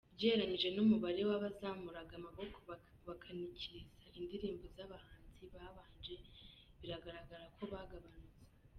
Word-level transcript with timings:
Ugereranyije 0.13 0.69
n’umubare 0.71 1.21
w’abazamuraga 1.29 2.13
amaboko 2.19 2.57
bakanikiriza 3.07 4.03
indirimbo 4.19 4.65
z’abahanzi 4.75 5.43
babanje, 5.53 6.15
biragaragara 6.79 7.45
ko 7.57 7.63
bagabanutse. 7.73 8.41